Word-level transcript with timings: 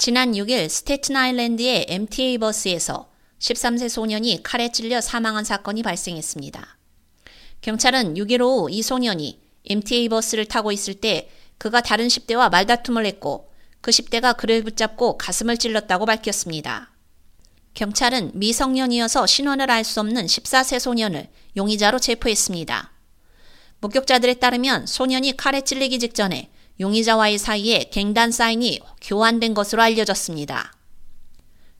지난 0.00 0.30
6일 0.30 0.68
스테튼 0.68 1.16
아일랜드의 1.16 1.86
MTA 1.88 2.38
버스에서 2.38 3.10
13세 3.40 3.88
소년이 3.88 4.44
칼에 4.44 4.70
찔려 4.70 5.00
사망한 5.00 5.42
사건이 5.42 5.82
발생했습니다. 5.82 6.78
경찰은 7.62 8.14
6일 8.14 8.40
오후 8.40 8.70
이 8.70 8.80
소년이 8.80 9.40
MTA 9.64 10.08
버스를 10.08 10.44
타고 10.44 10.70
있을 10.70 10.94
때 10.94 11.28
그가 11.58 11.80
다른 11.80 12.06
10대와 12.06 12.48
말다툼을 12.48 13.06
했고 13.06 13.50
그 13.80 13.90
10대가 13.90 14.36
그를 14.36 14.62
붙잡고 14.62 15.18
가슴을 15.18 15.58
찔렀다고 15.58 16.06
밝혔습니다. 16.06 16.92
경찰은 17.74 18.30
미성년이어서 18.34 19.26
신원을 19.26 19.68
알 19.68 19.82
수 19.82 19.98
없는 19.98 20.26
14세 20.26 20.78
소년을 20.78 21.28
용의자로 21.56 21.98
체포했습니다. 21.98 22.92
목격자들에 23.80 24.34
따르면 24.34 24.86
소년이 24.86 25.36
칼에 25.36 25.62
찔리기 25.62 25.98
직전에 25.98 26.52
용의자와의 26.80 27.38
사이에 27.38 27.90
갱단 27.90 28.30
사인이 28.30 28.80
교환된 29.00 29.54
것으로 29.54 29.82
알려졌습니다. 29.82 30.72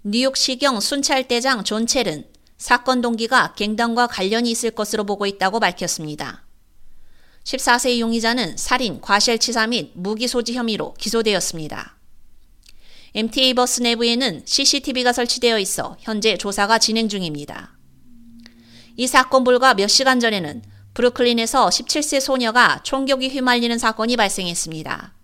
뉴욕시경 0.03 0.81
순찰대장 0.81 1.65
존 1.65 1.87
첼은 1.87 2.27
사건 2.57 3.01
동기가 3.01 3.55
갱단과 3.55 4.09
관련이 4.09 4.51
있을 4.51 4.73
것으로 4.73 5.05
보고 5.05 5.27
있다고 5.27 5.61
밝혔습니다. 5.61 6.45
14세 7.45 8.01
용의자는 8.01 8.57
살인, 8.57 9.01
과실치사 9.01 9.69
및 9.69 9.93
무기 9.95 10.27
소지 10.27 10.55
혐의로 10.55 10.95
기소되었습니다. 10.95 11.97
MTA 13.15 13.55
버스 13.55 13.81
내부에는 13.81 14.43
CCTV가 14.45 15.13
설치되어 15.13 15.59
있어 15.61 15.97
현재 16.01 16.37
조사가 16.37 16.79
진행 16.79 17.09
중입니다. 17.09 17.77
이 18.97 19.07
사건 19.07 19.45
불과 19.45 19.75
몇 19.75 19.87
시간 19.87 20.19
전에는 20.21 20.63
브루클린에서 20.95 21.69
17세 21.69 22.21
소녀가 22.21 22.83
총격에 22.83 23.29
휘말리는 23.29 23.79
사건이 23.79 24.17
발생했습니다. 24.17 25.15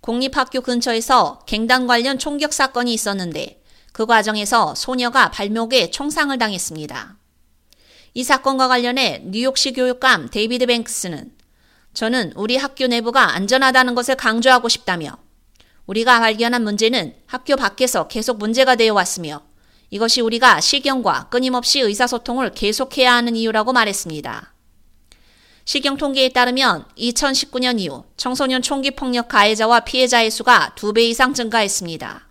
공립학교 0.00 0.60
근처에서 0.60 1.40
갱단 1.46 1.86
관련 1.86 2.18
총격 2.18 2.52
사건이 2.52 2.92
있었는데 2.92 3.62
그 3.92 4.06
과정에서 4.06 4.74
소녀가 4.74 5.30
발목에 5.30 5.90
총상을 5.90 6.36
당했습니다. 6.36 7.16
이 8.14 8.24
사건과 8.24 8.68
관련해 8.68 9.22
뉴욕시 9.24 9.72
교육감 9.72 10.30
데이비드 10.30 10.66
뱅크스는 10.66 11.32
저는 11.94 12.32
우리 12.36 12.56
학교 12.56 12.86
내부가 12.86 13.34
안전하다는 13.34 13.94
것을 13.94 14.14
강조하고 14.14 14.68
싶다며 14.68 15.16
우리가 15.86 16.20
발견한 16.20 16.62
문제는 16.62 17.14
학교 17.26 17.56
밖에서 17.56 18.08
계속 18.08 18.38
문제가 18.38 18.76
되어 18.76 18.94
왔으며 18.94 19.42
이것이 19.90 20.20
우리가 20.20 20.60
시경과 20.60 21.28
끊임없이 21.30 21.80
의사소통을 21.80 22.52
계속해야 22.52 23.14
하는 23.14 23.34
이유라고 23.36 23.72
말했습니다. 23.72 24.52
시경 25.68 25.98
통계에 25.98 26.30
따르면 26.30 26.86
2019년 26.96 27.78
이후 27.78 28.02
청소년 28.16 28.62
총기 28.62 28.90
폭력 28.90 29.28
가해자와 29.28 29.80
피해자의 29.80 30.30
수가 30.30 30.72
2배 30.78 31.00
이상 31.00 31.34
증가했습니다. 31.34 32.26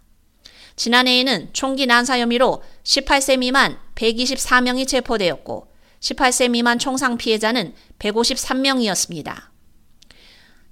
지난해에는 0.75 1.49
총기 1.53 1.85
난사 1.85 2.17
혐의로 2.17 2.63
18세 2.83 3.37
미만 3.37 3.77
124명이 3.93 4.87
체포되었고 4.87 5.71
18세 5.99 6.49
미만 6.49 6.79
총상 6.79 7.17
피해자는 7.17 7.75
153명이었습니다. 7.99 9.35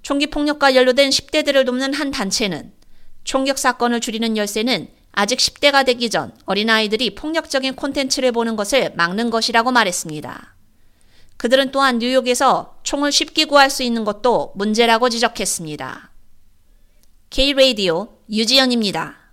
총기 0.02 0.26
폭력과 0.26 0.74
연루된 0.74 1.12
10대들을 1.12 1.68
돕는 1.68 1.94
한 1.94 2.10
단체는 2.10 2.74
총격 3.24 3.60
사건을 3.60 4.00
줄이는 4.00 4.38
열쇠는 4.38 4.88
아직 5.12 5.38
10대가 5.38 5.86
되기 5.86 6.10
전 6.10 6.34
어린아이들이 6.48 7.14
폭력적인 7.14 7.76
콘텐츠를 7.76 8.32
보는 8.32 8.56
것을 8.56 8.92
막는 8.96 9.30
것이라고 9.30 9.72
말했습니다. 9.72 10.55
그들은 11.38 11.72
또한 11.72 12.00
뉴욕에서 12.00 12.80
총을 12.84 13.12
쉽게 13.12 13.46
구할 13.46 13.70
수 13.70 13.84
있는 13.84 14.04
것도 14.06 14.54
문제라고 14.56 15.10
지적했습니다. 15.10 16.12
K-Radio 17.30 18.08
유지연입니다. 18.30 19.25